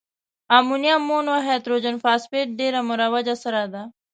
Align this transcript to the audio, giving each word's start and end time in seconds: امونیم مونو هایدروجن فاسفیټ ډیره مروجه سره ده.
امونیم 0.57 1.01
مونو 1.09 1.33
هایدروجن 1.45 1.95
فاسفیټ 2.03 2.47
ډیره 2.59 2.79
مروجه 2.89 3.35
سره 3.43 3.61
ده. 3.73 3.83